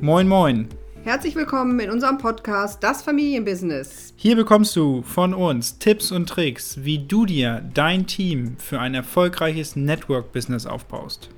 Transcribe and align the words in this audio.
Moin, 0.00 0.28
moin. 0.28 0.68
Herzlich 1.02 1.34
willkommen 1.34 1.80
in 1.80 1.90
unserem 1.90 2.18
Podcast 2.18 2.84
Das 2.84 3.02
Familienbusiness. 3.02 4.14
Hier 4.14 4.36
bekommst 4.36 4.76
du 4.76 5.02
von 5.02 5.34
uns 5.34 5.80
Tipps 5.80 6.12
und 6.12 6.28
Tricks, 6.28 6.84
wie 6.84 7.04
du 7.04 7.26
dir 7.26 7.68
dein 7.74 8.06
Team 8.06 8.56
für 8.58 8.78
ein 8.78 8.94
erfolgreiches 8.94 9.74
Network-Business 9.74 10.66
aufbaust. 10.66 11.30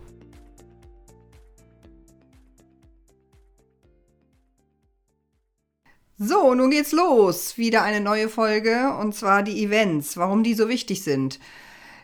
So, 6.19 6.55
nun 6.55 6.71
geht's 6.71 6.93
los. 6.93 7.57
Wieder 7.57 7.83
eine 7.83 8.03
neue 8.03 8.29
Folge 8.29 8.95
und 9.01 9.15
zwar 9.15 9.43
die 9.43 9.65
Events, 9.65 10.19
warum 10.19 10.43
die 10.43 10.53
so 10.53 10.69
wichtig 10.69 11.03
sind. 11.03 11.39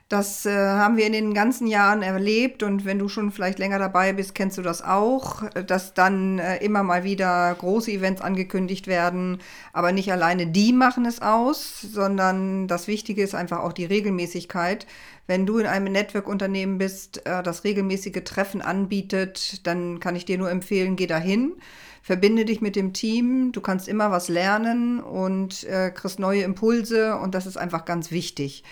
Das 0.08 0.46
äh, 0.46 0.52
haben 0.52 0.96
wir 0.96 1.04
in 1.04 1.12
den 1.12 1.34
ganzen 1.34 1.66
Jahren 1.66 2.02
erlebt 2.02 2.62
und 2.62 2.84
wenn 2.84 3.00
du 3.00 3.08
schon 3.08 3.32
vielleicht 3.32 3.58
länger 3.58 3.80
dabei 3.80 4.12
bist, 4.12 4.36
kennst 4.36 4.56
du 4.56 4.62
das 4.62 4.80
auch, 4.80 5.42
dass 5.50 5.94
dann 5.94 6.38
äh, 6.38 6.58
immer 6.64 6.84
mal 6.84 7.02
wieder 7.02 7.52
große 7.58 7.90
Events 7.90 8.22
angekündigt 8.22 8.86
werden, 8.86 9.38
aber 9.72 9.90
nicht 9.90 10.12
alleine 10.12 10.46
die 10.46 10.72
machen 10.72 11.06
es 11.06 11.20
aus, 11.20 11.80
sondern 11.80 12.68
das 12.68 12.86
Wichtige 12.86 13.20
ist 13.20 13.34
einfach 13.34 13.58
auch 13.58 13.72
die 13.72 13.84
Regelmäßigkeit. 13.84 14.86
Wenn 15.26 15.44
du 15.44 15.58
in 15.58 15.66
einem 15.66 15.92
Network-Unternehmen 15.92 16.78
bist, 16.78 17.26
äh, 17.26 17.42
das 17.42 17.64
regelmäßige 17.64 18.22
Treffen 18.24 18.62
anbietet, 18.62 19.66
dann 19.66 19.98
kann 19.98 20.14
ich 20.14 20.24
dir 20.24 20.38
nur 20.38 20.50
empfehlen, 20.50 20.94
geh 20.94 21.08
dahin 21.08 21.54
verbinde 22.02 22.44
dich 22.44 22.60
mit 22.60 22.76
dem 22.76 22.92
Team, 22.92 23.50
du 23.50 23.60
kannst 23.60 23.88
immer 23.88 24.12
was 24.12 24.28
lernen 24.28 25.00
und 25.00 25.64
äh, 25.64 25.90
kriegst 25.90 26.20
neue 26.20 26.42
Impulse 26.42 27.16
und 27.16 27.34
das 27.34 27.46
ist 27.46 27.56
einfach 27.56 27.84
ganz 27.84 28.12
wichtig. 28.12 28.62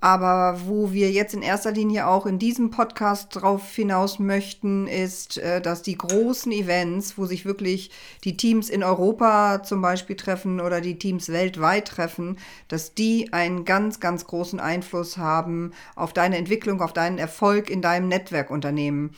Aber 0.00 0.60
wo 0.66 0.92
wir 0.92 1.10
jetzt 1.10 1.32
in 1.32 1.40
erster 1.42 1.72
Linie 1.72 2.06
auch 2.06 2.26
in 2.26 2.38
diesem 2.38 2.70
Podcast 2.70 3.28
drauf 3.32 3.74
hinaus 3.74 4.18
möchten, 4.18 4.86
ist, 4.86 5.38
äh, 5.38 5.62
dass 5.62 5.82
die 5.82 5.96
großen 5.96 6.52
Events, 6.52 7.16
wo 7.16 7.24
sich 7.24 7.46
wirklich 7.46 7.90
die 8.22 8.36
Teams 8.36 8.68
in 8.68 8.82
Europa 8.82 9.62
zum 9.62 9.80
Beispiel 9.80 10.16
treffen 10.16 10.60
oder 10.60 10.82
die 10.82 10.98
Teams 10.98 11.30
weltweit 11.30 11.88
treffen, 11.88 12.38
dass 12.68 12.94
die 12.94 13.32
einen 13.32 13.64
ganz, 13.64 13.98
ganz 13.98 14.26
großen 14.26 14.60
Einfluss 14.60 15.16
haben 15.16 15.72
auf 15.94 16.12
deine 16.12 16.36
Entwicklung, 16.36 16.82
auf 16.82 16.92
deinen 16.92 17.18
Erfolg 17.18 17.70
in 17.70 17.80
deinem 17.80 18.08
Netzwerkunternehmen. 18.08 19.14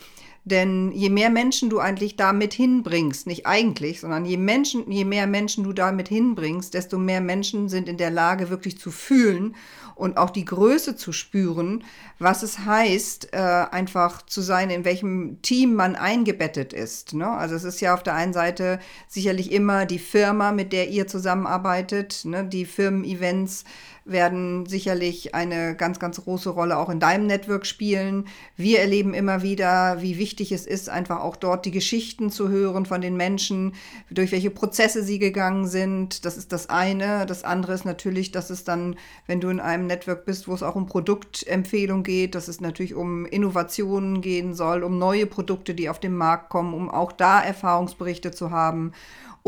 Denn 0.48 0.92
je 0.92 1.10
mehr 1.10 1.30
Menschen 1.30 1.68
du 1.68 1.78
eigentlich 1.78 2.16
damit 2.16 2.54
hinbringst, 2.54 3.26
nicht 3.26 3.46
eigentlich, 3.46 4.00
sondern 4.00 4.24
je, 4.24 4.38
Menschen, 4.38 4.90
je 4.90 5.04
mehr 5.04 5.26
Menschen 5.26 5.64
du 5.64 5.72
damit 5.72 6.08
hinbringst, 6.08 6.72
desto 6.72 6.98
mehr 6.98 7.20
Menschen 7.20 7.68
sind 7.68 7.88
in 7.88 7.98
der 7.98 8.10
Lage, 8.10 8.48
wirklich 8.48 8.78
zu 8.78 8.90
fühlen 8.90 9.54
und 9.94 10.16
auch 10.16 10.30
die 10.30 10.44
Größe 10.44 10.96
zu 10.96 11.12
spüren, 11.12 11.84
was 12.18 12.42
es 12.42 12.60
heißt, 12.60 13.32
äh, 13.32 13.36
einfach 13.36 14.22
zu 14.22 14.40
sein, 14.40 14.70
in 14.70 14.84
welchem 14.84 15.42
Team 15.42 15.74
man 15.74 15.96
eingebettet 15.96 16.72
ist. 16.72 17.14
Ne? 17.14 17.28
Also 17.28 17.54
es 17.56 17.64
ist 17.64 17.80
ja 17.80 17.94
auf 17.94 18.02
der 18.04 18.14
einen 18.14 18.32
Seite 18.32 18.78
sicherlich 19.08 19.52
immer 19.52 19.86
die 19.86 19.98
Firma, 19.98 20.52
mit 20.52 20.72
der 20.72 20.88
ihr 20.88 21.08
zusammenarbeitet, 21.08 22.24
ne? 22.24 22.44
die 22.44 22.64
Firmen-Events 22.64 23.64
werden 24.10 24.66
sicherlich 24.66 25.34
eine 25.34 25.76
ganz, 25.76 25.98
ganz 25.98 26.22
große 26.22 26.50
Rolle 26.50 26.78
auch 26.78 26.88
in 26.88 27.00
deinem 27.00 27.26
Network 27.26 27.66
spielen. 27.66 28.26
Wir 28.56 28.80
erleben 28.80 29.14
immer 29.14 29.42
wieder, 29.42 30.00
wie 30.00 30.18
wichtig 30.18 30.52
es 30.52 30.66
ist, 30.66 30.88
einfach 30.88 31.20
auch 31.20 31.36
dort 31.36 31.66
die 31.66 31.70
Geschichten 31.70 32.30
zu 32.30 32.48
hören 32.48 32.86
von 32.86 33.00
den 33.00 33.16
Menschen, 33.16 33.74
durch 34.10 34.32
welche 34.32 34.50
Prozesse 34.50 35.02
sie 35.02 35.18
gegangen 35.18 35.66
sind. 35.66 36.24
Das 36.24 36.36
ist 36.36 36.52
das 36.52 36.70
eine. 36.70 37.26
Das 37.26 37.44
andere 37.44 37.74
ist 37.74 37.84
natürlich, 37.84 38.32
dass 38.32 38.50
es 38.50 38.64
dann, 38.64 38.96
wenn 39.26 39.40
du 39.40 39.48
in 39.48 39.60
einem 39.60 39.86
Network 39.86 40.24
bist, 40.24 40.48
wo 40.48 40.54
es 40.54 40.62
auch 40.62 40.74
um 40.74 40.86
Produktempfehlung 40.86 42.02
geht, 42.02 42.34
dass 42.34 42.48
es 42.48 42.60
natürlich 42.60 42.94
um 42.94 43.26
Innovationen 43.26 44.20
gehen 44.20 44.54
soll, 44.54 44.82
um 44.82 44.98
neue 44.98 45.26
Produkte, 45.26 45.74
die 45.74 45.88
auf 45.88 46.00
den 46.00 46.16
Markt 46.16 46.48
kommen, 46.48 46.74
um 46.74 46.90
auch 46.90 47.12
da 47.12 47.40
Erfahrungsberichte 47.40 48.30
zu 48.30 48.50
haben. 48.50 48.92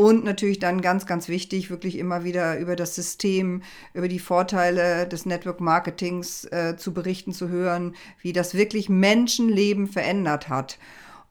Und 0.01 0.23
natürlich 0.23 0.57
dann 0.57 0.81
ganz, 0.81 1.05
ganz 1.05 1.27
wichtig, 1.27 1.69
wirklich 1.69 1.95
immer 1.95 2.23
wieder 2.23 2.57
über 2.57 2.75
das 2.75 2.95
System, 2.95 3.61
über 3.93 4.07
die 4.07 4.17
Vorteile 4.17 5.07
des 5.07 5.27
Network 5.27 5.61
Marketings 5.61 6.43
äh, 6.45 6.75
zu 6.75 6.91
berichten, 6.91 7.33
zu 7.33 7.49
hören, 7.49 7.93
wie 8.19 8.33
das 8.33 8.55
wirklich 8.55 8.89
Menschenleben 8.89 9.85
verändert 9.85 10.49
hat. 10.49 10.79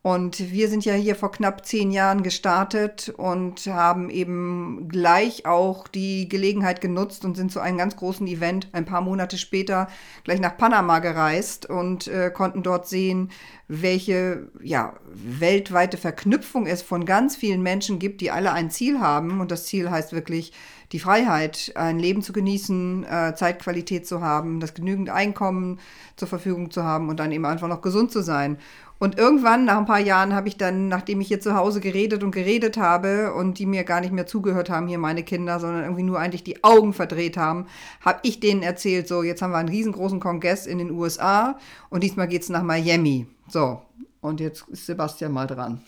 Und 0.02 0.52
wir 0.52 0.68
sind 0.68 0.84
ja 0.84 0.94
hier 0.94 1.14
vor 1.14 1.30
knapp 1.30 1.66
zehn 1.66 1.90
Jahren 1.90 2.22
gestartet 2.22 3.12
und 3.16 3.66
haben 3.66 4.08
eben 4.08 4.88
gleich 4.88 5.44
auch 5.44 5.88
die 5.88 6.26
Gelegenheit 6.28 6.80
genutzt 6.80 7.24
und 7.26 7.36
sind 7.36 7.52
zu 7.52 7.60
einem 7.60 7.76
ganz 7.76 7.96
großen 7.96 8.26
Event 8.26 8.68
ein 8.72 8.86
paar 8.86 9.02
Monate 9.02 9.36
später 9.36 9.88
gleich 10.24 10.40
nach 10.40 10.56
Panama 10.56 11.00
gereist 11.00 11.68
und 11.68 12.06
äh, 12.06 12.30
konnten 12.30 12.62
dort 12.62 12.88
sehen, 12.88 13.30
welche 13.72 14.48
ja, 14.60 14.94
weltweite 15.14 15.96
Verknüpfung 15.96 16.66
es 16.66 16.82
von 16.82 17.04
ganz 17.04 17.36
vielen 17.36 17.62
Menschen 17.62 18.00
gibt, 18.00 18.20
die 18.20 18.32
alle 18.32 18.52
ein 18.52 18.68
Ziel 18.68 18.98
haben. 18.98 19.40
Und 19.40 19.52
das 19.52 19.66
Ziel 19.66 19.90
heißt 19.90 20.12
wirklich 20.12 20.52
die 20.90 20.98
Freiheit, 20.98 21.70
ein 21.76 22.00
Leben 22.00 22.20
zu 22.20 22.32
genießen, 22.32 23.04
äh, 23.04 23.34
Zeitqualität 23.36 24.08
zu 24.08 24.22
haben, 24.22 24.58
das 24.58 24.74
genügend 24.74 25.08
Einkommen 25.08 25.78
zur 26.16 26.26
Verfügung 26.26 26.72
zu 26.72 26.82
haben 26.82 27.08
und 27.08 27.20
dann 27.20 27.30
eben 27.30 27.46
einfach 27.46 27.68
noch 27.68 27.80
gesund 27.80 28.10
zu 28.10 28.22
sein. 28.22 28.58
Und 28.98 29.18
irgendwann, 29.18 29.64
nach 29.64 29.78
ein 29.78 29.86
paar 29.86 30.00
Jahren, 30.00 30.34
habe 30.34 30.48
ich 30.48 30.58
dann, 30.58 30.88
nachdem 30.88 31.20
ich 31.20 31.28
hier 31.28 31.40
zu 31.40 31.54
Hause 31.54 31.80
geredet 31.80 32.22
und 32.24 32.32
geredet 32.32 32.76
habe 32.76 33.32
und 33.32 33.58
die 33.58 33.66
mir 33.66 33.84
gar 33.84 34.00
nicht 34.00 34.12
mehr 34.12 34.26
zugehört 34.26 34.68
haben, 34.68 34.88
hier 34.88 34.98
meine 34.98 35.22
Kinder, 35.22 35.60
sondern 35.60 35.84
irgendwie 35.84 36.02
nur 36.02 36.18
eigentlich 36.18 36.44
die 36.44 36.62
Augen 36.64 36.92
verdreht 36.92 37.38
haben, 37.38 37.66
habe 38.04 38.18
ich 38.24 38.40
denen 38.40 38.62
erzählt, 38.62 39.08
so, 39.08 39.22
jetzt 39.22 39.40
haben 39.40 39.52
wir 39.52 39.58
einen 39.58 39.70
riesengroßen 39.70 40.20
Kongress 40.20 40.66
in 40.66 40.78
den 40.78 40.90
USA 40.90 41.56
und 41.88 42.02
diesmal 42.02 42.28
geht 42.28 42.42
es 42.42 42.50
nach 42.50 42.62
Miami. 42.62 43.26
So, 43.50 43.82
und 44.20 44.40
jetzt 44.40 44.68
ist 44.68 44.86
Sebastian 44.86 45.32
mal 45.32 45.46
dran. 45.46 45.80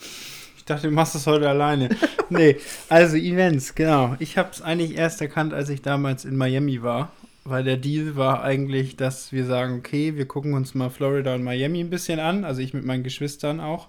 Ich 0.56 0.64
dachte, 0.64 0.88
du 0.88 0.94
machst 0.94 1.14
das 1.14 1.26
heute 1.26 1.48
alleine. 1.48 1.88
nee, 2.30 2.56
also 2.88 3.16
Events, 3.16 3.74
genau. 3.74 4.16
Ich 4.18 4.38
habe 4.38 4.50
es 4.52 4.62
eigentlich 4.62 4.96
erst 4.96 5.20
erkannt, 5.20 5.52
als 5.54 5.68
ich 5.68 5.82
damals 5.82 6.24
in 6.24 6.36
Miami 6.36 6.82
war 6.82 7.10
weil 7.44 7.64
der 7.64 7.76
Deal 7.76 8.16
war 8.16 8.42
eigentlich, 8.44 8.96
dass 8.96 9.32
wir 9.32 9.44
sagen, 9.44 9.78
okay, 9.78 10.16
wir 10.16 10.26
gucken 10.26 10.54
uns 10.54 10.74
mal 10.74 10.90
Florida 10.90 11.34
und 11.34 11.42
Miami 11.42 11.80
ein 11.80 11.90
bisschen 11.90 12.20
an, 12.20 12.44
also 12.44 12.60
ich 12.60 12.72
mit 12.72 12.84
meinen 12.84 13.02
Geschwistern 13.02 13.60
auch. 13.60 13.88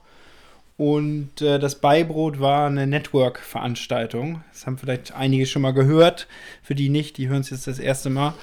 Und 0.76 1.40
äh, 1.42 1.60
das 1.60 1.80
Beibrot 1.80 2.40
war 2.40 2.66
eine 2.66 2.88
Network-Veranstaltung. 2.88 4.44
Das 4.52 4.66
haben 4.66 4.80
vielleicht 4.80 5.14
einige 5.14 5.46
schon 5.46 5.62
mal 5.62 5.74
gehört. 5.74 6.28
Für 6.64 6.74
die 6.74 6.90
nicht, 6.90 7.18
die 7.18 7.30
hören 7.30 7.42
es 7.42 7.52
jetzt 7.52 7.68
das 7.68 7.78
erste 7.78 8.10
Mal. 8.10 8.34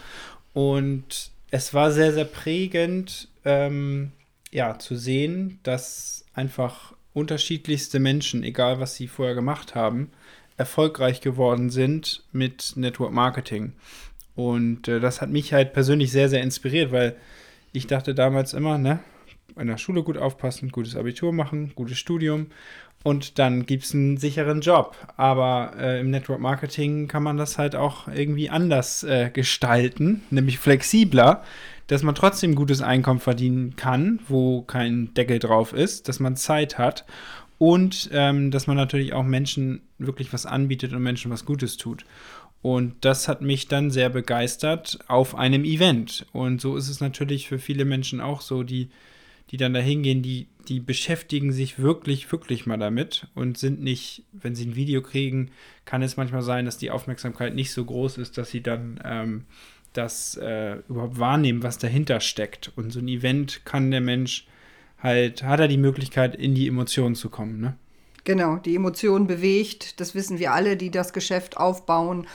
Und 0.54 1.32
es 1.50 1.74
war 1.74 1.90
sehr, 1.90 2.12
sehr 2.12 2.24
prägend, 2.24 3.26
ähm, 3.44 4.12
ja, 4.52 4.78
zu 4.78 4.96
sehen, 4.96 5.60
dass 5.62 6.24
einfach 6.34 6.94
unterschiedlichste 7.12 7.98
Menschen, 7.98 8.42
egal 8.42 8.80
was 8.80 8.94
sie 8.94 9.08
vorher 9.08 9.34
gemacht 9.34 9.74
haben, 9.74 10.10
erfolgreich 10.56 11.20
geworden 11.20 11.70
sind 11.70 12.24
mit 12.32 12.74
Network 12.76 13.12
Marketing. 13.12 13.72
Und 14.34 14.88
äh, 14.88 15.00
das 15.00 15.20
hat 15.20 15.30
mich 15.30 15.52
halt 15.52 15.72
persönlich 15.72 16.12
sehr, 16.12 16.28
sehr 16.28 16.42
inspiriert, 16.42 16.92
weil 16.92 17.16
ich 17.72 17.86
dachte 17.86 18.14
damals 18.14 18.52
immer, 18.52 18.78
ne, 18.78 19.00
in 19.56 19.66
der 19.66 19.78
Schule 19.78 20.02
gut 20.02 20.16
aufpassen, 20.16 20.70
gutes 20.70 20.96
Abitur 20.96 21.32
machen, 21.32 21.72
gutes 21.74 21.98
Studium 21.98 22.48
und 23.02 23.38
dann 23.38 23.66
gibt 23.66 23.84
es 23.84 23.94
einen 23.94 24.16
sicheren 24.16 24.60
Job. 24.60 24.96
Aber 25.16 25.72
äh, 25.78 26.00
im 26.00 26.10
Network 26.10 26.40
Marketing 26.40 27.08
kann 27.08 27.22
man 27.22 27.36
das 27.36 27.58
halt 27.58 27.74
auch 27.74 28.08
irgendwie 28.08 28.50
anders 28.50 29.02
äh, 29.04 29.30
gestalten, 29.32 30.22
nämlich 30.30 30.58
flexibler, 30.58 31.42
dass 31.86 32.02
man 32.02 32.14
trotzdem 32.14 32.54
gutes 32.54 32.82
Einkommen 32.82 33.20
verdienen 33.20 33.74
kann, 33.76 34.20
wo 34.28 34.62
kein 34.62 35.12
Deckel 35.14 35.38
drauf 35.38 35.72
ist, 35.72 36.08
dass 36.08 36.20
man 36.20 36.36
Zeit 36.36 36.78
hat 36.78 37.04
und 37.58 38.08
ähm, 38.12 38.50
dass 38.50 38.66
man 38.66 38.76
natürlich 38.76 39.12
auch 39.12 39.24
Menschen 39.24 39.82
wirklich 39.98 40.32
was 40.32 40.46
anbietet 40.46 40.92
und 40.92 41.02
Menschen 41.02 41.30
was 41.30 41.44
Gutes 41.44 41.76
tut. 41.76 42.04
Und 42.62 42.94
das 43.00 43.26
hat 43.26 43.40
mich 43.40 43.68
dann 43.68 43.90
sehr 43.90 44.10
begeistert 44.10 44.98
auf 45.08 45.34
einem 45.34 45.64
Event. 45.64 46.26
Und 46.32 46.60
so 46.60 46.76
ist 46.76 46.88
es 46.88 47.00
natürlich 47.00 47.48
für 47.48 47.58
viele 47.58 47.86
Menschen 47.86 48.20
auch 48.20 48.42
so, 48.42 48.62
die, 48.62 48.90
die 49.50 49.56
dann 49.56 49.74
da 49.74 49.80
hingehen, 49.80 50.22
die, 50.22 50.48
die 50.68 50.80
beschäftigen 50.80 51.52
sich 51.52 51.78
wirklich, 51.78 52.30
wirklich 52.30 52.66
mal 52.66 52.78
damit 52.78 53.26
und 53.34 53.58
sind 53.58 53.82
nicht, 53.82 54.24
wenn 54.32 54.54
sie 54.54 54.66
ein 54.66 54.76
Video 54.76 55.02
kriegen, 55.02 55.50
kann 55.84 56.02
es 56.02 56.16
manchmal 56.16 56.42
sein, 56.42 56.64
dass 56.64 56.78
die 56.78 56.90
Aufmerksamkeit 56.90 57.54
nicht 57.54 57.72
so 57.72 57.84
groß 57.84 58.18
ist, 58.18 58.38
dass 58.38 58.50
sie 58.50 58.62
dann 58.62 59.00
ähm, 59.04 59.44
das 59.92 60.36
äh, 60.36 60.76
überhaupt 60.88 61.18
wahrnehmen, 61.18 61.62
was 61.62 61.78
dahinter 61.78 62.20
steckt. 62.20 62.70
Und 62.76 62.92
so 62.92 63.00
ein 63.00 63.08
Event 63.08 63.64
kann 63.64 63.90
der 63.90 64.00
Mensch 64.00 64.46
halt, 64.98 65.42
hat 65.42 65.60
er 65.60 65.68
die 65.68 65.78
Möglichkeit, 65.78 66.36
in 66.36 66.54
die 66.54 66.68
Emotionen 66.68 67.14
zu 67.14 67.28
kommen, 67.28 67.60
ne? 67.60 67.76
Genau, 68.24 68.56
die 68.56 68.76
Emotion 68.76 69.26
bewegt, 69.26 69.98
das 69.98 70.14
wissen 70.14 70.38
wir 70.38 70.52
alle, 70.52 70.76
die 70.76 70.90
das 70.90 71.14
Geschäft 71.14 71.56
aufbauen. 71.56 72.26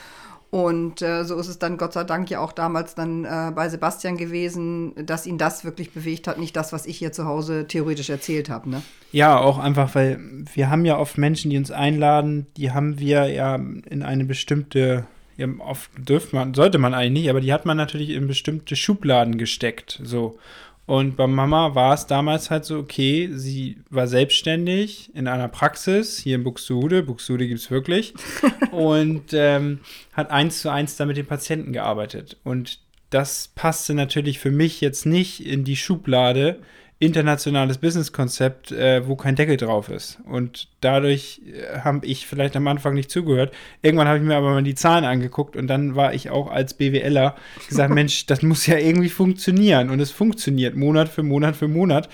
Und 0.55 1.01
äh, 1.01 1.25
so 1.25 1.37
ist 1.37 1.49
es 1.49 1.59
dann 1.59 1.75
Gott 1.75 1.91
sei 1.91 2.05
Dank 2.05 2.29
ja 2.29 2.39
auch 2.39 2.53
damals 2.53 2.95
dann 2.95 3.25
äh, 3.25 3.51
bei 3.53 3.67
Sebastian 3.67 4.15
gewesen, 4.15 4.93
dass 5.05 5.27
ihn 5.27 5.37
das 5.37 5.65
wirklich 5.65 5.91
bewegt 5.91 6.29
hat, 6.29 6.39
nicht 6.39 6.55
das, 6.55 6.71
was 6.71 6.85
ich 6.85 6.97
hier 6.97 7.11
zu 7.11 7.25
Hause 7.25 7.67
theoretisch 7.67 8.09
erzählt 8.09 8.49
habe. 8.49 8.69
Ne? 8.69 8.81
Ja, 9.11 9.37
auch 9.37 9.57
einfach, 9.57 9.95
weil 9.95 10.17
wir 10.53 10.69
haben 10.69 10.85
ja 10.85 10.97
oft 10.97 11.17
Menschen, 11.17 11.51
die 11.51 11.57
uns 11.57 11.71
einladen, 11.71 12.47
die 12.55 12.71
haben 12.71 12.99
wir 12.99 13.27
ja 13.27 13.55
in 13.55 14.01
eine 14.01 14.23
bestimmte, 14.23 15.05
ja, 15.35 15.45
oft 15.59 15.91
dürfte 15.97 16.37
man, 16.37 16.53
sollte 16.53 16.77
man 16.77 16.93
eigentlich 16.93 17.23
nicht, 17.23 17.29
aber 17.29 17.41
die 17.41 17.51
hat 17.51 17.65
man 17.65 17.75
natürlich 17.75 18.11
in 18.11 18.25
bestimmte 18.25 18.77
Schubladen 18.77 19.37
gesteckt. 19.37 19.99
So. 20.05 20.37
Und 20.85 21.17
bei 21.17 21.25
Mama 21.25 21.73
war 21.73 21.93
es 21.93 22.05
damals 22.05 22.51
halt 22.51 22.65
so, 22.65 22.77
okay, 22.77 23.29
sie 23.33 23.77
war 23.89 24.07
selbstständig 24.07 25.09
in 25.15 25.27
einer 25.27 25.47
Praxis 25.47 26.19
hier 26.19 26.35
in 26.35 26.43
Buxtehude. 26.43 27.01
Buxtehude 27.01 27.47
gibt 27.47 27.59
es 27.59 27.71
wirklich. 27.71 28.13
und 28.71 29.33
ähm, 29.33 29.79
hat 30.13 30.29
eins 30.29 30.61
zu 30.61 30.69
eins 30.69 30.95
da 30.95 31.05
mit 31.05 31.17
den 31.17 31.25
Patienten 31.25 31.73
gearbeitet. 31.73 32.37
Und 32.43 32.79
das 33.09 33.49
passte 33.55 33.93
natürlich 33.93 34.39
für 34.39 34.51
mich 34.51 34.81
jetzt 34.81 35.05
nicht 35.05 35.45
in 35.45 35.63
die 35.63 35.77
Schublade 35.77 36.59
internationales 37.05 37.77
Businesskonzept, 37.77 38.71
äh, 38.71 39.07
wo 39.07 39.15
kein 39.15 39.35
Deckel 39.35 39.57
drauf 39.57 39.89
ist. 39.89 40.19
Und 40.25 40.67
dadurch 40.81 41.41
äh, 41.45 41.79
habe 41.79 42.05
ich 42.05 42.27
vielleicht 42.27 42.55
am 42.55 42.67
Anfang 42.67 42.93
nicht 42.93 43.11
zugehört. 43.11 43.53
Irgendwann 43.81 44.07
habe 44.07 44.17
ich 44.17 44.23
mir 44.23 44.35
aber 44.35 44.51
mal 44.51 44.63
die 44.63 44.75
Zahlen 44.75 45.05
angeguckt 45.05 45.55
und 45.55 45.67
dann 45.67 45.95
war 45.95 46.13
ich 46.13 46.29
auch 46.29 46.51
als 46.51 46.73
BWLer 46.73 47.35
gesagt, 47.67 47.93
Mensch, 47.93 48.25
das 48.25 48.41
muss 48.41 48.65
ja 48.65 48.77
irgendwie 48.77 49.09
funktionieren. 49.09 49.89
Und 49.89 49.99
es 49.99 50.11
funktioniert 50.11 50.75
Monat 50.75 51.09
für 51.09 51.23
Monat 51.23 51.55
für 51.55 51.67
Monat. 51.67 52.09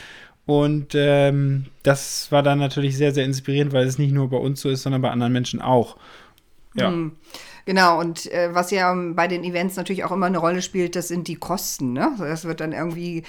Und 0.45 0.94
ähm, 0.95 1.65
das 1.83 2.31
war 2.31 2.44
dann 2.44 2.59
natürlich 2.59 2.97
sehr, 2.97 3.13
sehr 3.13 3.25
inspirierend, 3.25 3.73
weil 3.73 3.85
es 3.85 3.97
nicht 3.97 4.11
nur 4.11 4.29
bei 4.29 4.37
uns 4.37 4.61
so 4.61 4.69
ist, 4.69 4.83
sondern 4.83 5.01
bei 5.01 5.09
anderen 5.09 5.33
Menschen 5.33 5.61
auch. 5.61 5.97
Ja. 6.75 6.89
Hm. 6.89 7.13
Genau, 7.65 7.99
und 7.99 8.31
äh, 8.31 8.53
was 8.53 8.71
ja 8.71 8.93
bei 9.13 9.27
den 9.27 9.43
Events 9.43 9.75
natürlich 9.75 10.03
auch 10.03 10.11
immer 10.11 10.25
eine 10.25 10.39
Rolle 10.39 10.61
spielt, 10.61 10.95
das 10.95 11.07
sind 11.07 11.27
die 11.27 11.35
Kosten. 11.35 11.93
Ne? 11.93 12.11
Das 12.17 12.45
wird 12.45 12.59
dann 12.59 12.73
irgendwie 12.73 13.23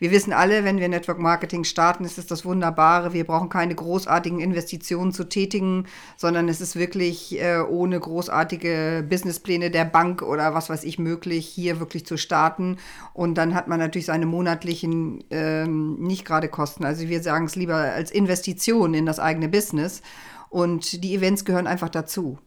wir 0.00 0.12
wissen 0.12 0.32
alle, 0.32 0.62
wenn 0.62 0.78
wir 0.78 0.88
Network 0.88 1.18
Marketing 1.18 1.64
starten, 1.64 2.04
ist 2.04 2.18
es 2.18 2.26
das 2.26 2.44
Wunderbare. 2.44 3.12
Wir 3.12 3.24
brauchen 3.24 3.48
keine 3.48 3.74
großartigen 3.74 4.38
Investitionen 4.38 5.12
zu 5.12 5.24
tätigen, 5.24 5.86
sondern 6.16 6.48
es 6.48 6.60
ist 6.60 6.76
wirklich 6.76 7.40
äh, 7.40 7.58
ohne 7.58 7.98
großartige 7.98 9.04
Businesspläne 9.08 9.72
der 9.72 9.84
Bank 9.84 10.22
oder 10.22 10.54
was 10.54 10.70
weiß 10.70 10.84
ich 10.84 11.00
möglich, 11.00 11.46
hier 11.46 11.80
wirklich 11.80 12.06
zu 12.06 12.16
starten. 12.16 12.76
Und 13.12 13.34
dann 13.34 13.56
hat 13.56 13.66
man 13.66 13.80
natürlich 13.80 14.06
seine 14.06 14.26
monatlichen 14.26 15.24
ähm, 15.30 15.96
nicht 15.98 16.24
gerade 16.24 16.48
Kosten. 16.48 16.84
Also 16.84 17.08
wir 17.08 17.20
sagen 17.20 17.46
es 17.46 17.56
lieber 17.56 17.74
als 17.74 18.12
Investition 18.12 18.94
in 18.94 19.04
das 19.04 19.18
eigene 19.18 19.48
Business. 19.48 20.02
Und 20.48 21.02
die 21.02 21.14
Events 21.14 21.44
gehören 21.44 21.66
einfach 21.66 21.88
dazu. 21.88 22.38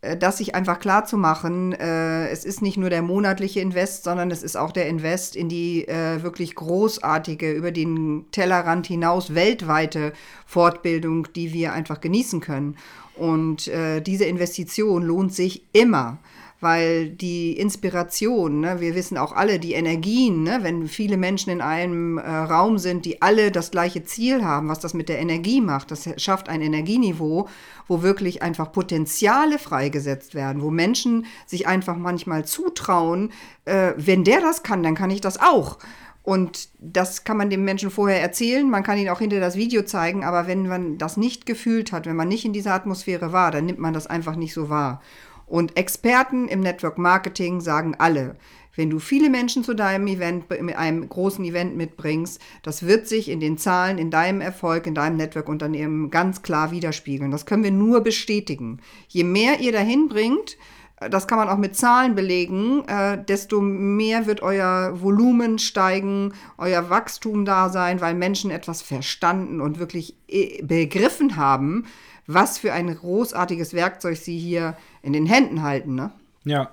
Äh, 0.00 0.16
das 0.16 0.38
sich 0.38 0.54
einfach 0.54 0.78
klar 0.78 1.04
zu 1.04 1.16
machen, 1.16 1.72
äh, 1.72 2.28
es 2.28 2.44
ist 2.44 2.62
nicht 2.62 2.76
nur 2.76 2.90
der 2.90 3.02
monatliche 3.02 3.60
Invest, 3.60 4.04
sondern 4.04 4.30
es 4.30 4.42
ist 4.42 4.56
auch 4.56 4.72
der 4.72 4.86
Invest 4.88 5.36
in 5.36 5.48
die 5.48 5.86
äh, 5.88 6.22
wirklich 6.22 6.54
großartige, 6.54 7.52
über 7.52 7.72
den 7.72 8.26
Tellerrand 8.30 8.86
hinaus 8.86 9.34
weltweite 9.34 10.12
Fortbildung, 10.46 11.28
die 11.34 11.52
wir 11.52 11.72
einfach 11.72 12.00
genießen 12.00 12.40
können. 12.40 12.76
Und 13.16 13.66
äh, 13.68 14.00
diese 14.00 14.24
Investition 14.24 15.02
lohnt 15.02 15.34
sich 15.34 15.64
immer 15.72 16.18
weil 16.60 17.10
die 17.10 17.52
Inspiration, 17.52 18.60
ne, 18.60 18.80
wir 18.80 18.96
wissen 18.96 19.16
auch 19.16 19.32
alle, 19.32 19.60
die 19.60 19.74
Energien, 19.74 20.42
ne, 20.42 20.58
wenn 20.62 20.88
viele 20.88 21.16
Menschen 21.16 21.50
in 21.50 21.60
einem 21.60 22.18
äh, 22.18 22.28
Raum 22.28 22.78
sind, 22.78 23.04
die 23.04 23.22
alle 23.22 23.52
das 23.52 23.70
gleiche 23.70 24.02
Ziel 24.02 24.44
haben, 24.44 24.68
was 24.68 24.80
das 24.80 24.92
mit 24.92 25.08
der 25.08 25.20
Energie 25.20 25.60
macht, 25.60 25.92
das 25.92 26.08
schafft 26.16 26.48
ein 26.48 26.60
Energieniveau, 26.60 27.48
wo 27.86 28.02
wirklich 28.02 28.42
einfach 28.42 28.72
Potenziale 28.72 29.58
freigesetzt 29.58 30.34
werden, 30.34 30.62
wo 30.62 30.70
Menschen 30.70 31.26
sich 31.46 31.68
einfach 31.68 31.96
manchmal 31.96 32.44
zutrauen, 32.44 33.30
äh, 33.64 33.92
wenn 33.96 34.24
der 34.24 34.40
das 34.40 34.64
kann, 34.64 34.82
dann 34.82 34.96
kann 34.96 35.10
ich 35.10 35.20
das 35.20 35.40
auch. 35.40 35.78
Und 36.24 36.68
das 36.78 37.24
kann 37.24 37.38
man 37.38 37.48
dem 37.48 37.64
Menschen 37.64 37.90
vorher 37.90 38.20
erzählen, 38.20 38.68
man 38.68 38.82
kann 38.82 38.98
ihn 38.98 39.08
auch 39.08 39.20
hinter 39.20 39.40
das 39.40 39.56
Video 39.56 39.82
zeigen, 39.84 40.24
aber 40.24 40.46
wenn 40.46 40.66
man 40.66 40.98
das 40.98 41.16
nicht 41.16 41.46
gefühlt 41.46 41.92
hat, 41.92 42.04
wenn 42.04 42.16
man 42.16 42.28
nicht 42.28 42.44
in 42.44 42.52
dieser 42.52 42.74
Atmosphäre 42.74 43.32
war, 43.32 43.50
dann 43.50 43.64
nimmt 43.64 43.78
man 43.78 43.94
das 43.94 44.06
einfach 44.08 44.36
nicht 44.36 44.52
so 44.52 44.68
wahr. 44.68 45.00
Und 45.48 45.76
Experten 45.76 46.46
im 46.48 46.60
Network 46.60 46.98
Marketing 46.98 47.60
sagen 47.60 47.94
alle, 47.98 48.36
wenn 48.76 48.90
du 48.90 49.00
viele 49.00 49.28
Menschen 49.28 49.64
zu 49.64 49.74
deinem 49.74 50.06
Event, 50.06 50.44
einem 50.52 51.08
großen 51.08 51.44
Event 51.44 51.76
mitbringst, 51.76 52.40
das 52.62 52.86
wird 52.86 53.08
sich 53.08 53.28
in 53.28 53.40
den 53.40 53.58
Zahlen, 53.58 53.98
in 53.98 54.12
deinem 54.12 54.40
Erfolg, 54.40 54.86
in 54.86 54.94
deinem 54.94 55.16
Network-Unternehmen 55.16 56.10
ganz 56.10 56.42
klar 56.42 56.70
widerspiegeln. 56.70 57.32
Das 57.32 57.44
können 57.44 57.64
wir 57.64 57.72
nur 57.72 58.02
bestätigen. 58.02 58.78
Je 59.08 59.24
mehr 59.24 59.58
ihr 59.58 59.72
dahin 59.72 60.08
bringt, 60.08 60.58
das 61.00 61.26
kann 61.26 61.38
man 61.38 61.48
auch 61.48 61.58
mit 61.58 61.76
Zahlen 61.76 62.14
belegen, 62.14 62.84
äh, 62.86 63.22
desto 63.24 63.60
mehr 63.60 64.26
wird 64.26 64.42
euer 64.42 65.00
Volumen 65.00 65.58
steigen, 65.58 66.32
euer 66.56 66.90
Wachstum 66.90 67.44
da 67.44 67.68
sein, 67.68 68.00
weil 68.00 68.14
Menschen 68.14 68.50
etwas 68.50 68.82
verstanden 68.82 69.60
und 69.60 69.78
wirklich 69.78 70.16
äh, 70.28 70.62
begriffen 70.62 71.36
haben, 71.36 71.84
was 72.28 72.58
für 72.58 72.72
ein 72.72 72.94
großartiges 72.94 73.74
Werkzeug 73.74 74.18
sie 74.18 74.38
hier 74.38 74.76
in 75.02 75.12
den 75.12 75.26
Händen 75.26 75.62
halten. 75.62 75.96
Ne? 75.96 76.12
Ja, 76.44 76.70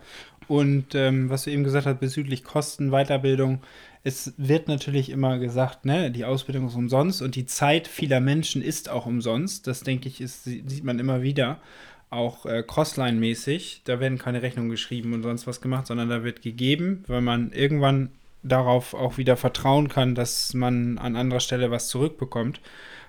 und 0.47 0.93
ähm, 0.93 1.29
was 1.29 1.45
du 1.45 1.49
eben 1.49 1.63
gesagt 1.63 1.87
hast 1.87 1.99
bezüglich 1.99 2.43
Kosten, 2.43 2.91
Weiterbildung, 2.91 3.61
es 4.03 4.33
wird 4.37 4.67
natürlich 4.67 5.09
immer 5.09 5.39
gesagt, 5.39 5.85
ne, 5.85 6.11
die 6.11 6.25
Ausbildung 6.25 6.67
ist 6.67 6.75
umsonst 6.75 7.23
und 7.23 7.35
die 7.35 7.47
Zeit 7.47 7.87
vieler 7.87 8.19
Menschen 8.19 8.61
ist 8.61 8.87
auch 8.89 9.07
umsonst. 9.07 9.65
Das 9.65 9.81
denke 9.81 10.07
ich, 10.07 10.21
ist, 10.21 10.43
sieht 10.43 10.83
man 10.83 10.99
immer 10.99 11.23
wieder. 11.23 11.59
Auch 12.11 12.45
äh, 12.45 12.61
Crossline-mäßig. 12.61 13.81
Da 13.85 13.99
werden 13.99 14.19
keine 14.19 14.43
Rechnungen 14.43 14.69
geschrieben 14.69 15.13
und 15.13 15.23
sonst 15.23 15.47
was 15.47 15.59
gemacht, 15.59 15.87
sondern 15.87 16.09
da 16.09 16.23
wird 16.23 16.43
gegeben, 16.43 17.03
weil 17.07 17.21
man 17.21 17.51
irgendwann 17.51 18.09
darauf 18.43 18.93
auch 18.93 19.17
wieder 19.17 19.37
vertrauen 19.37 19.87
kann, 19.87 20.13
dass 20.13 20.53
man 20.53 20.99
an 20.99 21.15
anderer 21.15 21.39
Stelle 21.39 21.71
was 21.71 21.87
zurückbekommt. 21.87 22.61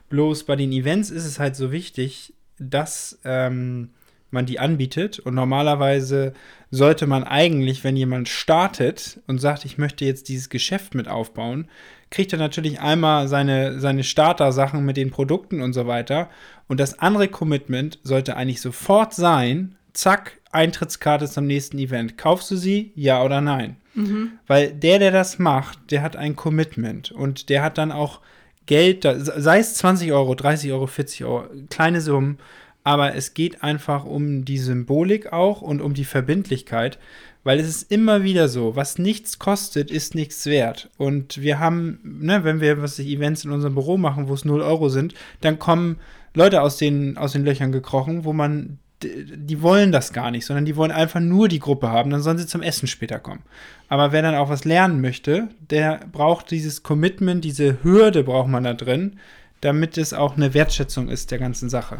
Bloß 0.09 0.45
bei 0.45 0.57
den 0.57 0.73
Events 0.73 1.11
ist 1.11 1.27
es 1.27 1.39
halt 1.39 1.57
so 1.57 1.73
wichtig, 1.73 2.33
dass 2.59 3.19
ähm, 3.25 3.91
man 4.31 4.47
die 4.47 4.59
anbietet. 4.59 5.19
Und 5.19 5.35
normalerweise 5.35 6.33
sollte 6.71 7.07
man 7.07 7.25
eigentlich, 7.25 7.85
wenn 7.85 7.97
jemand 7.97 8.29
startet 8.29 9.21
und 9.27 9.39
sagt, 9.41 9.65
ich 9.65 9.79
möchte 9.79 10.05
jetzt 10.05 10.29
dieses 10.29 10.49
Geschäft 10.49 10.95
mit 10.95 11.09
aufbauen, 11.09 11.69
kriegt 12.11 12.33
er 12.33 12.39
natürlich 12.39 12.81
einmal 12.81 13.29
seine, 13.29 13.81
seine 13.81 14.05
Starter-Sachen 14.05 14.85
mit 14.85 14.97
den 14.97 15.11
Produkten 15.11 15.61
und 15.61 15.73
so 15.73 15.87
weiter. 15.87 16.29
Und 16.69 16.79
das 16.81 16.99
andere 16.99 17.29
Commitment 17.29 17.99
sollte 18.03 18.37
eigentlich 18.37 18.61
sofort 18.61 19.15
sein, 19.15 19.77
zack, 19.93 20.39
Eintrittskarte 20.53 21.27
zum 21.27 21.47
nächsten 21.47 21.79
Event. 21.79 22.17
Kaufst 22.17 22.51
du 22.51 22.57
sie? 22.57 22.93
Ja 22.95 23.23
oder 23.23 23.41
nein? 23.41 23.77
Mhm. 23.95 24.33
Weil 24.47 24.73
der, 24.73 24.99
der 24.99 25.11
das 25.11 25.39
macht, 25.39 25.91
der 25.91 26.03
hat 26.03 26.17
ein 26.17 26.37
Commitment 26.37 27.11
und 27.11 27.49
der 27.49 27.63
hat 27.63 27.79
dann 27.79 27.93
auch 27.93 28.21
Geld, 28.67 29.07
sei 29.17 29.59
es 29.59 29.75
20 29.75 30.13
Euro, 30.13 30.35
30 30.35 30.73
Euro, 30.73 30.87
40 30.87 31.25
Euro, 31.25 31.45
kleine 31.71 32.01
Summen, 32.01 32.39
aber 32.85 33.15
es 33.15 33.35
geht 33.35 33.63
einfach 33.63 34.05
um 34.05 34.45
die 34.45 34.59
Symbolik 34.59 35.33
auch 35.33 35.61
und 35.61 35.81
um 35.81 35.95
die 35.95 36.05
Verbindlichkeit, 36.05 36.99
weil 37.43 37.59
es 37.61 37.69
ist 37.69 37.91
immer 37.91 38.23
wieder 38.23 38.49
so, 38.49 38.77
was 38.77 38.99
nichts 38.99 39.39
kostet, 39.39 39.91
ist 39.91 40.15
nichts 40.15 40.47
wert. 40.47 40.91
Und 40.97 41.41
wir 41.41 41.59
haben, 41.59 42.01
ne, 42.03 42.45
wenn 42.45 42.61
wir 42.61 42.83
was 42.83 42.99
Events 42.99 43.45
in 43.45 43.53
unserem 43.53 43.75
Büro 43.75 43.97
machen, 43.97 44.29
wo 44.29 44.35
es 44.35 44.45
0 44.45 44.63
Euro 44.63 44.89
sind, 44.89 45.15
dann 45.41 45.59
kommen 45.59 45.99
Leute 46.35 46.61
aus 46.63 46.77
den, 46.77 47.17
aus 47.17 47.33
den 47.33 47.45
Löchern 47.45 47.73
gekrochen, 47.73 48.25
wo 48.25 48.33
man 48.33 48.79
die 49.03 49.63
wollen 49.63 49.93
das 49.93 50.13
gar 50.13 50.31
nicht, 50.31 50.47
sondern 50.47 50.65
die 50.65 50.77
wollen 50.77 50.91
einfach 50.91 51.21
nur 51.21 51.49
die 51.49 51.59
Gruppe 51.59 51.91
haben, 51.91 52.11
dann 52.11 52.23
sollen 52.23 52.39
sie 52.39 52.47
zum 52.47 52.63
Essen 52.63 52.89
später 52.89 53.19
kommen. 53.19 53.43
Aber 53.89 54.13
wer 54.13 54.23
dann 54.23 54.35
auch 54.35 54.49
was 54.49 54.65
lernen 54.65 55.01
möchte, 55.01 55.49
der 55.71 56.01
braucht 56.11 56.51
dieses 56.51 56.83
Commitment, 56.83 57.45
diese 57.45 57.83
Hürde 57.85 58.25
braucht 58.25 58.49
man 58.49 58.65
da 58.65 58.75
drin, 58.75 59.19
damit 59.61 59.99
es 59.99 60.13
auch 60.13 60.37
eine 60.37 60.55
Wertschätzung 60.55 61.09
ist 61.09 61.31
der 61.31 61.39
ganzen 61.39 61.69
Sache. 61.69 61.99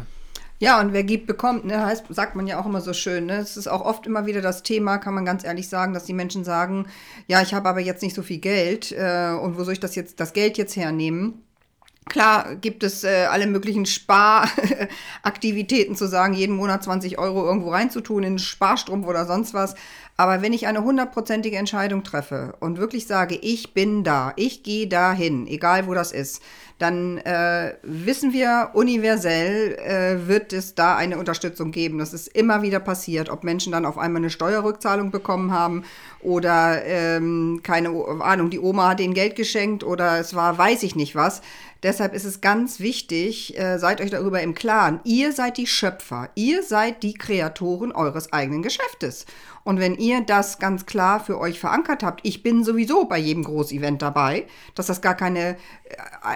Ja, 0.59 0.81
und 0.81 0.91
wer 0.91 1.03
gibt, 1.03 1.27
bekommt, 1.27 1.65
ne, 1.65 1.85
heißt, 1.85 2.05
sagt 2.09 2.35
man 2.35 2.47
ja 2.47 2.59
auch 2.59 2.65
immer 2.65 2.81
so 2.81 2.93
schön. 2.93 3.27
Ne? 3.27 3.37
Es 3.37 3.57
ist 3.57 3.67
auch 3.67 3.81
oft 3.81 4.07
immer 4.07 4.25
wieder 4.25 4.41
das 4.41 4.63
Thema, 4.63 4.97
kann 4.97 5.13
man 5.13 5.23
ganz 5.23 5.43
ehrlich 5.43 5.69
sagen, 5.69 5.93
dass 5.93 6.05
die 6.05 6.13
Menschen 6.13 6.43
sagen, 6.43 6.87
ja, 7.27 7.43
ich 7.43 7.53
habe 7.53 7.69
aber 7.69 7.79
jetzt 7.79 8.01
nicht 8.01 8.15
so 8.15 8.23
viel 8.23 8.39
Geld 8.39 8.91
äh, 8.91 9.33
und 9.39 9.57
wo 9.57 9.63
soll 9.63 9.73
ich 9.73 9.79
das 9.79 9.93
jetzt, 9.93 10.19
das 10.19 10.33
Geld 10.33 10.57
jetzt 10.57 10.75
hernehmen? 10.75 11.43
Klar 12.09 12.55
gibt 12.55 12.83
es 12.83 13.03
äh, 13.03 13.27
alle 13.29 13.47
möglichen 13.47 13.85
Sparaktivitäten 13.85 15.95
zu 15.95 16.07
sagen, 16.07 16.33
jeden 16.33 16.55
Monat 16.55 16.83
20 16.83 17.17
Euro 17.17 17.45
irgendwo 17.45 17.71
reinzutun 17.71 18.23
in 18.23 18.39
Sparstrumpf 18.39 19.07
oder 19.07 19.25
sonst 19.25 19.53
was. 19.53 19.75
Aber 20.19 20.41
wenn 20.41 20.51
ich 20.51 20.65
eine 20.65 20.83
hundertprozentige 20.83 21.57
Entscheidung 21.57 22.03
treffe 22.03 22.55
und 22.59 22.79
wirklich 22.79 23.05
sage, 23.05 23.35
ich 23.35 23.75
bin 23.75 24.03
da, 24.03 24.33
ich 24.35 24.63
gehe 24.63 24.87
dahin, 24.87 25.45
egal 25.45 25.85
wo 25.85 25.93
das 25.93 26.11
ist, 26.11 26.41
dann 26.79 27.17
äh, 27.19 27.75
wissen 27.83 28.33
wir, 28.33 28.71
universell 28.73 29.75
äh, 29.75 30.27
wird 30.27 30.53
es 30.53 30.75
da 30.75 30.95
eine 30.95 31.17
Unterstützung 31.17 31.71
geben. 31.71 31.99
Das 31.99 32.13
ist 32.13 32.27
immer 32.27 32.63
wieder 32.63 32.79
passiert, 32.79 33.29
ob 33.29 33.43
Menschen 33.43 33.71
dann 33.71 33.85
auf 33.85 33.97
einmal 33.97 34.21
eine 34.21 34.29
Steuerrückzahlung 34.29 35.11
bekommen 35.11 35.51
haben 35.51 35.83
oder 36.19 36.83
ähm, 36.85 37.61
keine 37.63 37.89
Ahnung, 38.19 38.49
die 38.49 38.59
Oma 38.59 38.89
hat 38.89 38.99
ihnen 38.99 39.13
Geld 39.13 39.35
geschenkt 39.35 39.83
oder 39.83 40.19
es 40.19 40.35
war 40.35 40.57
weiß 40.57 40.83
ich 40.83 40.95
nicht 40.95 41.15
was. 41.15 41.41
Deshalb 41.83 42.15
ist 42.15 42.25
es 42.25 42.41
ganz 42.41 42.79
wichtig, 42.79 43.57
äh, 43.57 43.77
seid 43.77 44.01
euch 44.01 44.09
darüber 44.09 44.41
im 44.41 44.55
Klaren. 44.55 44.99
Ihr 45.03 45.31
seid 45.31 45.57
die 45.57 45.67
Schöpfer, 45.67 46.29
ihr 46.35 46.63
seid 46.63 47.03
die 47.03 47.13
Kreatoren 47.13 47.91
eures 47.91 48.33
eigenen 48.33 48.63
Geschäftes. 48.63 49.25
Und 49.67 49.81
wenn 49.81 49.95
ihr 49.97 50.21
das 50.21 50.59
ganz 50.59 50.85
klar 50.85 51.19
für 51.19 51.37
euch 51.37 51.59
verankert 51.59 52.01
habt, 52.01 52.21
ich 52.23 52.41
bin 52.41 52.63
sowieso 52.63 53.03
bei 53.03 53.17
jedem 53.17 53.43
Großevent 53.43 54.01
dabei, 54.01 54.47
dass 54.75 54.85
das 54.85 55.01
gar 55.01 55.13
keine 55.13 55.49
äh, 55.49 55.55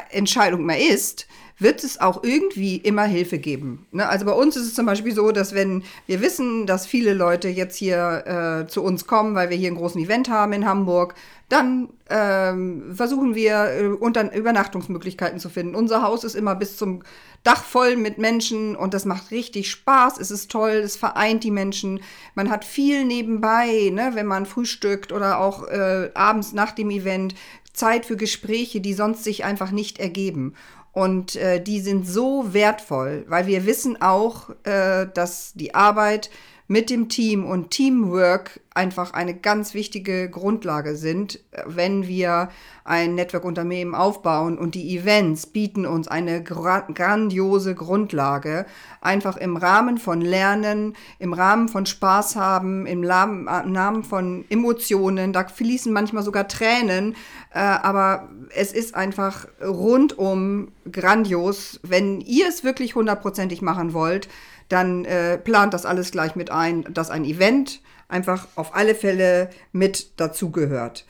Entscheidung 0.10 0.66
mehr 0.66 0.78
ist, 0.78 1.28
wird 1.62 1.84
es 1.84 2.02
auch 2.02 2.24
irgendwie 2.24 2.78
immer 2.78 3.04
Hilfe 3.04 3.38
geben. 3.38 3.86
Ne? 3.92 4.08
Also 4.10 4.26
bei 4.26 4.32
uns 4.32 4.56
ist 4.56 4.66
es 4.66 4.74
zum 4.74 4.88
Beispiel 4.88 5.14
so, 5.14 5.32
dass 5.32 5.54
wenn 5.54 5.84
wir 6.08 6.20
wissen, 6.20 6.66
dass 6.66 6.88
viele 6.88 7.14
Leute 7.14 7.50
jetzt 7.50 7.78
hier 7.78 8.64
äh, 8.66 8.68
zu 8.68 8.84
uns 8.84 9.06
kommen, 9.06 9.36
weil 9.36 9.52
wir 9.52 9.58
hier 9.58 9.68
einen 9.68 9.78
großen 9.78 10.02
Event 10.02 10.30
haben 10.30 10.54
in 10.54 10.66
Hamburg, 10.66 11.14
dann 11.50 11.90
ähm, 12.10 12.96
versuchen 12.96 13.36
wir 13.36 13.66
äh, 13.66 13.88
unter 13.88 14.34
Übernachtungsmöglichkeiten 14.34 15.40
zu 15.40 15.50
finden. 15.50 15.76
Unser 15.76 16.02
Haus 16.02 16.24
ist 16.24 16.36
immer 16.36 16.56
bis 16.56 16.78
zum 16.78 17.04
Dach 17.44 17.64
voll 17.64 17.96
mit 17.96 18.18
Menschen 18.18 18.76
und 18.76 18.94
das 18.94 19.06
macht 19.06 19.32
richtig 19.32 19.70
Spaß. 19.70 20.18
Es 20.20 20.32
ist 20.32 20.50
toll, 20.50 20.82
es 20.84 20.96
vereint 20.96 21.44
die 21.44 21.52
Menschen. 21.52 22.00
Man 22.36 22.50
hat 22.50 22.66
viel 22.66 23.04
nebenbei, 23.04 23.92
ne, 23.92 24.12
wenn 24.14 24.28
man 24.28 24.46
frühstückt 24.46 25.12
oder 25.12 25.40
auch 25.40 25.68
äh, 25.68 26.10
abends 26.16 26.54
nach 26.54 26.72
dem 26.72 26.90
Event 26.90 27.36
Zeit 27.74 28.06
für 28.06 28.18
Gespräche, 28.18 28.82
die 28.82 28.94
sonst 28.94 29.24
sich 29.24 29.44
einfach 29.44 29.72
nicht 29.72 30.00
ergeben. 30.00 30.54
Und 30.94 31.36
äh, 31.38 31.62
die 31.62 31.80
sind 31.80 32.08
so 32.08 32.54
wertvoll, 32.54 33.26
weil 33.28 33.48
wir 33.48 33.66
wissen 33.66 34.02
auch, 34.02 34.50
äh, 34.64 35.08
dass 35.14 35.54
die 35.54 35.74
Arbeit 35.74 36.30
mit 36.72 36.90
dem 36.90 37.10
Team 37.10 37.44
und 37.44 37.70
Teamwork 37.70 38.62
einfach 38.74 39.12
eine 39.12 39.34
ganz 39.34 39.74
wichtige 39.74 40.30
Grundlage 40.30 40.96
sind, 40.96 41.42
wenn 41.66 42.08
wir 42.08 42.48
ein 42.86 43.14
Network-Unternehmen 43.14 43.94
aufbauen 43.94 44.58
und 44.58 44.74
die 44.74 44.98
Events 44.98 45.48
bieten 45.48 45.86
uns 45.86 46.08
eine 46.08 46.42
gra 46.42 46.80
grandiose 46.80 47.76
Grundlage, 47.76 48.66
einfach 49.02 49.36
im 49.36 49.58
Rahmen 49.58 49.98
von 49.98 50.22
Lernen, 50.22 50.96
im 51.20 51.34
Rahmen 51.34 51.68
von 51.68 51.86
Spaß 51.86 52.38
haben, 52.38 52.86
im 52.86 53.04
Rahmen 53.04 54.06
von 54.06 54.46
Emotionen, 54.48 55.34
da 55.34 55.46
fließen 55.50 55.92
manchmal 55.92 56.24
sogar 56.24 56.48
Tränen, 56.48 57.18
äh, 57.54 57.60
aber 57.60 58.30
es 58.56 58.72
ist 58.72 58.96
einfach 58.96 59.46
rundum 59.62 60.70
grandios, 60.90 61.82
wenn 61.84 62.22
ihr 62.22 62.48
es 62.48 62.64
wirklich 62.64 62.96
hundertprozentig 62.96 63.62
machen 63.62 63.92
wollt, 63.94 64.30
dann 64.72 65.06
äh, 65.06 65.38
plant 65.38 65.74
das 65.74 65.86
alles 65.86 66.12
gleich 66.12 66.36
mit 66.36 66.52
ein, 66.52 66.86
dass 66.94 67.10
ein 67.10 67.26
Event 67.26 67.82
einfach 68.08 68.48
auf 68.56 68.76
alle 68.76 68.96
Fälle 68.96 69.50
mit 69.72 70.20
dazugehört. 70.20 71.06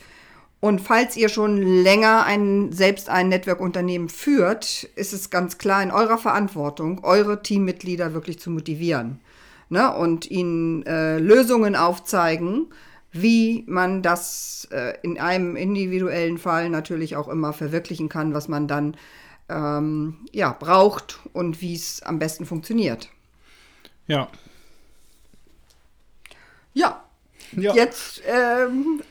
Und 0.60 0.80
falls 0.80 1.18
ihr 1.18 1.30
schon 1.30 1.58
länger 1.58 2.24
ein, 2.26 2.72
selbst 2.72 3.10
ein 3.10 3.30
Network-Unternehmen 3.30 4.10
führt, 4.10 4.84
ist 4.96 5.12
es 5.12 5.32
ganz 5.32 5.58
klar 5.58 5.82
in 5.82 5.90
eurer 5.90 6.20
Verantwortung, 6.20 7.04
eure 7.04 7.42
Teammitglieder 7.42 8.14
wirklich 8.14 8.40
zu 8.40 8.52
motivieren 8.52 9.20
ne? 9.70 9.92
und 9.96 10.30
ihnen 10.30 10.86
äh, 10.86 11.18
Lösungen 11.18 11.76
aufzeigen, 11.76 12.68
wie 13.12 13.64
man 13.68 14.04
das 14.04 14.68
äh, 14.72 14.94
in 15.02 15.20
einem 15.20 15.56
individuellen 15.56 16.38
Fall 16.38 16.70
natürlich 16.70 17.16
auch 17.16 17.28
immer 17.28 17.54
verwirklichen 17.54 18.08
kann, 18.08 18.36
was 18.36 18.48
man 18.48 18.68
dann 18.68 18.96
ähm, 19.50 20.18
ja, 20.32 20.56
braucht 20.58 21.20
und 21.34 21.60
wie 21.62 21.74
es 21.74 22.04
am 22.04 22.20
besten 22.20 22.46
funktioniert. 22.46 23.10
Ja. 24.12 24.28
Ja. 26.74 27.04
ja. 27.54 27.74
Jetzt, 27.74 28.22
ähm, 28.28 29.02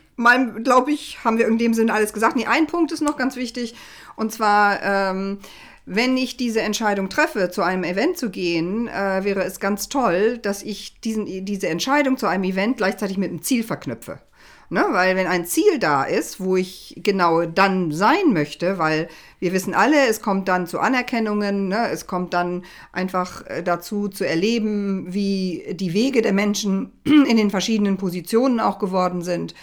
glaube 0.62 0.92
ich, 0.92 1.24
haben 1.24 1.38
wir 1.38 1.48
in 1.48 1.56
dem 1.56 1.72
Sinne 1.72 1.94
alles 1.94 2.12
gesagt. 2.12 2.36
Nee, 2.36 2.46
ein 2.46 2.66
Punkt 2.66 2.92
ist 2.92 3.00
noch 3.00 3.16
ganz 3.16 3.36
wichtig. 3.36 3.74
Und 4.16 4.30
zwar, 4.30 4.82
ähm, 4.82 5.38
wenn 5.86 6.18
ich 6.18 6.36
diese 6.36 6.60
Entscheidung 6.60 7.08
treffe, 7.08 7.50
zu 7.50 7.62
einem 7.62 7.84
Event 7.84 8.18
zu 8.18 8.28
gehen, 8.28 8.88
äh, 8.88 9.24
wäre 9.24 9.42
es 9.42 9.58
ganz 9.58 9.88
toll, 9.88 10.36
dass 10.36 10.62
ich 10.62 11.00
diesen, 11.00 11.46
diese 11.46 11.68
Entscheidung 11.68 12.18
zu 12.18 12.26
einem 12.26 12.44
Event 12.44 12.76
gleichzeitig 12.76 13.16
mit 13.16 13.30
einem 13.30 13.42
Ziel 13.42 13.64
verknüpfe. 13.64 14.20
Ne? 14.72 14.84
Weil 14.90 15.16
wenn 15.16 15.26
ein 15.26 15.46
Ziel 15.46 15.80
da 15.80 16.04
ist, 16.04 16.38
wo 16.38 16.56
ich 16.56 16.94
genau 17.02 17.44
dann 17.44 17.90
sein 17.90 18.32
möchte, 18.32 18.78
weil 18.78 19.08
wir 19.40 19.52
wissen 19.52 19.74
alle, 19.74 20.06
es 20.08 20.22
kommt 20.22 20.46
dann 20.46 20.68
zu 20.68 20.78
Anerkennungen, 20.78 21.66
ne? 21.66 21.88
es 21.90 22.06
kommt 22.06 22.34
dann 22.34 22.64
einfach 22.92 23.44
äh, 23.46 23.64
dazu 23.64 24.06
zu 24.06 24.24
erleben, 24.24 25.12
wie 25.12 25.64
die 25.72 25.92
Wege 25.92 26.22
der 26.22 26.32
Menschen 26.32 26.92
in 27.04 27.36
den 27.36 27.50
verschiedenen 27.50 27.96
Positionen 27.96 28.60
auch 28.60 28.78
geworden 28.78 29.22
sind 29.22 29.54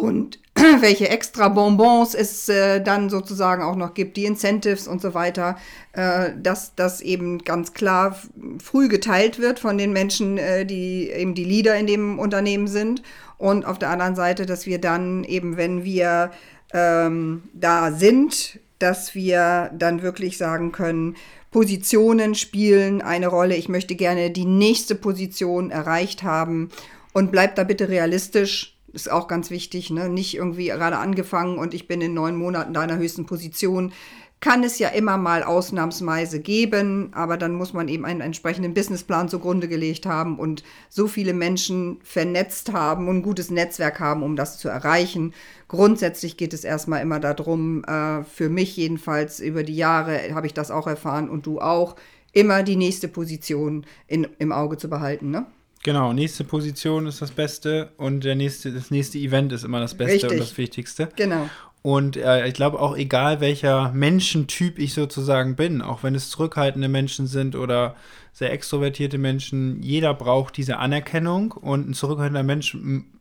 und 0.00 0.38
welche 0.80 1.08
extra 1.08 1.48
Bonbons 1.48 2.14
es 2.14 2.48
äh, 2.48 2.80
dann 2.80 3.10
sozusagen 3.10 3.62
auch 3.62 3.76
noch 3.76 3.94
gibt, 3.94 4.16
die 4.16 4.24
Incentives 4.24 4.88
und 4.88 5.00
so 5.00 5.14
weiter, 5.14 5.56
äh, 5.92 6.30
dass 6.40 6.74
das 6.74 7.00
eben 7.00 7.38
ganz 7.38 7.72
klar 7.72 8.16
früh 8.62 8.88
geteilt 8.88 9.38
wird 9.38 9.58
von 9.58 9.78
den 9.78 9.92
Menschen, 9.92 10.38
äh, 10.38 10.66
die 10.66 11.10
eben 11.10 11.34
die 11.34 11.44
Leader 11.44 11.76
in 11.76 11.86
dem 11.86 12.18
Unternehmen 12.18 12.66
sind 12.66 13.02
und 13.38 13.64
auf 13.64 13.78
der 13.78 13.90
anderen 13.90 14.16
Seite, 14.16 14.46
dass 14.46 14.66
wir 14.66 14.80
dann 14.80 15.24
eben, 15.24 15.56
wenn 15.56 15.84
wir 15.84 16.30
ähm, 16.72 17.42
da 17.52 17.92
sind, 17.92 18.58
dass 18.78 19.14
wir 19.14 19.70
dann 19.74 20.02
wirklich 20.02 20.38
sagen 20.38 20.72
können, 20.72 21.16
Positionen 21.50 22.34
spielen 22.34 23.02
eine 23.02 23.26
Rolle. 23.26 23.56
Ich 23.56 23.68
möchte 23.68 23.96
gerne 23.96 24.30
die 24.30 24.44
nächste 24.44 24.94
Position 24.94 25.70
erreicht 25.70 26.22
haben 26.22 26.70
und 27.12 27.32
bleibt 27.32 27.58
da 27.58 27.64
bitte 27.64 27.88
realistisch. 27.88 28.76
Ist 28.92 29.10
auch 29.10 29.28
ganz 29.28 29.50
wichtig, 29.50 29.90
ne? 29.90 30.08
Nicht 30.08 30.34
irgendwie 30.36 30.66
gerade 30.66 30.98
angefangen 30.98 31.58
und 31.58 31.74
ich 31.74 31.86
bin 31.86 32.00
in 32.00 32.14
neun 32.14 32.36
Monaten 32.36 32.74
deiner 32.74 32.98
höchsten 32.98 33.26
Position 33.26 33.92
kann 34.40 34.64
es 34.64 34.78
ja 34.78 34.88
immer 34.88 35.18
mal 35.18 35.42
ausnahmsweise 35.42 36.40
geben, 36.40 37.10
aber 37.12 37.36
dann 37.36 37.52
muss 37.52 37.74
man 37.74 37.88
eben 37.88 38.06
einen 38.06 38.22
entsprechenden 38.22 38.72
Businessplan 38.72 39.28
zugrunde 39.28 39.68
gelegt 39.68 40.06
haben 40.06 40.38
und 40.38 40.64
so 40.88 41.08
viele 41.08 41.34
Menschen 41.34 41.98
vernetzt 42.02 42.72
haben 42.72 43.06
und 43.06 43.18
ein 43.18 43.22
gutes 43.22 43.50
Netzwerk 43.50 44.00
haben, 44.00 44.22
um 44.22 44.36
das 44.36 44.58
zu 44.58 44.70
erreichen. 44.70 45.34
Grundsätzlich 45.68 46.38
geht 46.38 46.54
es 46.54 46.64
erstmal 46.64 47.02
immer 47.02 47.20
darum, 47.20 47.84
äh, 47.84 48.24
für 48.24 48.48
mich 48.48 48.78
jedenfalls 48.78 49.40
über 49.40 49.62
die 49.62 49.76
Jahre 49.76 50.34
habe 50.34 50.46
ich 50.46 50.54
das 50.54 50.70
auch 50.70 50.86
erfahren 50.86 51.28
und 51.28 51.44
du 51.44 51.60
auch, 51.60 51.96
immer 52.32 52.62
die 52.62 52.76
nächste 52.76 53.08
Position 53.08 53.84
in, 54.06 54.26
im 54.38 54.52
Auge 54.52 54.76
zu 54.76 54.88
behalten. 54.88 55.30
Ne? 55.30 55.46
Genau, 55.82 56.12
nächste 56.12 56.44
Position 56.44 57.06
ist 57.06 57.22
das 57.22 57.30
Beste 57.30 57.92
und 57.96 58.24
der 58.24 58.34
nächste, 58.34 58.72
das 58.72 58.90
nächste 58.90 59.18
Event 59.18 59.52
ist 59.52 59.64
immer 59.64 59.80
das 59.80 59.94
Beste 59.94 60.14
Richtig. 60.14 60.30
und 60.32 60.40
das 60.40 60.58
Wichtigste. 60.58 61.08
Genau. 61.16 61.48
Und 61.82 62.18
äh, 62.18 62.46
ich 62.46 62.52
glaube 62.52 62.78
auch, 62.78 62.94
egal 62.96 63.40
welcher 63.40 63.90
Menschentyp 63.92 64.78
ich 64.78 64.92
sozusagen 64.92 65.56
bin, 65.56 65.80
auch 65.80 66.02
wenn 66.02 66.14
es 66.14 66.28
zurückhaltende 66.28 66.88
Menschen 66.88 67.26
sind 67.26 67.56
oder 67.56 67.96
sehr 68.34 68.52
extrovertierte 68.52 69.16
Menschen, 69.16 69.82
jeder 69.82 70.12
braucht 70.12 70.58
diese 70.58 70.76
Anerkennung 70.76 71.52
und 71.52 71.88
ein 71.88 71.94
zurückhaltender 71.94 72.42
Mensch 72.42 72.76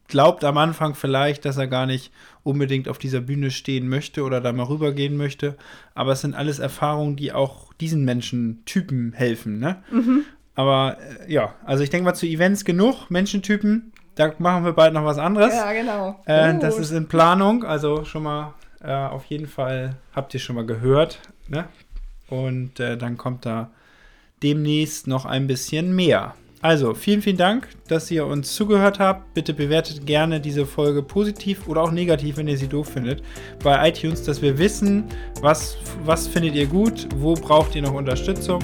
glaubt 0.10 0.44
am 0.44 0.58
Anfang 0.58 0.96
vielleicht, 0.96 1.46
dass 1.46 1.58
er 1.58 1.68
gar 1.68 1.86
nicht 1.86 2.12
unbedingt 2.44 2.90
auf 2.90 2.98
dieser 2.98 3.22
Bühne 3.22 3.52
stehen 3.52 3.88
möchte 3.88 4.24
oder 4.24 4.42
da 4.42 4.52
mal 4.52 4.64
rübergehen 4.64 5.16
möchte. 5.16 5.56
Aber 5.94 6.12
es 6.12 6.22
sind 6.22 6.36
alles 6.36 6.60
Erfahrungen, 6.60 7.16
die 7.16 7.32
auch 7.32 7.72
diesen 7.74 8.04
Menschentypen 8.04 9.14
helfen. 9.14 9.60
Ne? 9.60 9.82
Mhm. 9.92 10.26
Aber 10.60 10.98
äh, 11.00 11.32
ja, 11.32 11.54
also 11.64 11.86
ich 11.86 11.90
denke 11.90 12.04
mal 12.04 12.16
zu 12.16 12.26
Events 12.26 12.66
genug, 12.66 13.10
Menschentypen. 13.10 13.94
Da 14.16 14.34
machen 14.40 14.66
wir 14.66 14.74
bald 14.74 14.94
noch 14.94 15.06
was 15.06 15.18
anderes. 15.18 15.54
Ja, 15.54 15.72
genau. 15.72 16.20
Äh, 16.26 16.60
das 16.60 16.78
ist 16.78 16.92
in 16.92 17.08
Planung, 17.08 17.64
also 17.64 18.04
schon 18.04 18.24
mal 18.24 18.56
äh, 18.84 18.92
auf 18.92 19.24
jeden 19.28 19.48
Fall 19.48 19.96
habt 20.14 20.34
ihr 20.34 20.42
schon 20.42 20.58
mal 20.58 20.66
gehört. 20.66 21.20
Ne? 21.48 21.64
Und 22.28 22.78
äh, 22.82 22.98
dann 22.98 23.16
kommt 23.16 23.46
da 23.46 23.70
demnächst 24.44 25.08
noch 25.08 25.26
ein 25.26 25.48
bisschen 25.48 25.96
mehr. 25.96 26.36
Also, 26.62 26.94
vielen, 26.94 27.22
vielen 27.22 27.38
Dank, 27.38 27.70
dass 27.88 28.12
ihr 28.12 28.26
uns 28.26 28.54
zugehört 28.54 29.00
habt. 29.00 29.34
Bitte 29.34 29.54
bewertet 29.54 30.06
gerne 30.06 30.42
diese 30.42 30.66
Folge 30.66 31.04
positiv 31.04 31.70
oder 31.70 31.84
auch 31.84 31.92
negativ, 31.92 32.36
wenn 32.36 32.50
ihr 32.50 32.58
sie 32.58 32.68
doof 32.68 32.90
findet, 32.90 33.24
bei 33.64 33.88
iTunes, 33.88 34.24
dass 34.24 34.42
wir 34.42 34.58
wissen, 34.58 35.06
was, 35.40 35.78
was 36.04 36.28
findet 36.28 36.56
ihr 36.56 36.68
gut, 36.68 37.08
wo 37.16 37.34
braucht 37.34 37.76
ihr 37.76 37.82
noch 37.82 37.94
Unterstützung. 37.94 38.62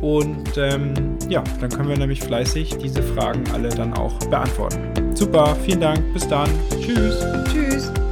Und 0.00 0.56
ähm, 0.56 0.94
ja, 1.28 1.42
dann 1.60 1.70
können 1.70 1.88
wir 1.88 1.96
nämlich 1.96 2.20
fleißig 2.20 2.76
diese 2.78 3.02
Fragen 3.02 3.44
alle 3.52 3.68
dann 3.68 3.94
auch 3.94 4.18
beantworten. 4.30 5.14
Super, 5.14 5.56
vielen 5.64 5.80
Dank, 5.80 6.12
bis 6.12 6.26
dann. 6.28 6.48
Tschüss. 6.80 7.24
Tschüss. 7.50 8.03